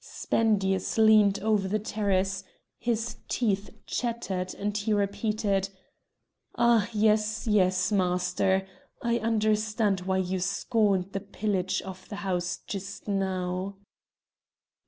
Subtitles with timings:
[0.03, 2.43] Spendius leaned over the terrace;
[2.79, 5.69] his teeth chattered and he repeated:
[6.55, 6.89] "Ah!
[6.91, 8.65] yes—yes—master!
[9.03, 13.77] I understand why you scorned the pillage of the house just now."